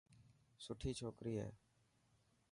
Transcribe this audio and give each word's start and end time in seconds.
سٺوي 0.65 0.91
ڇوڪري 0.99 1.33
هي. 1.41 1.49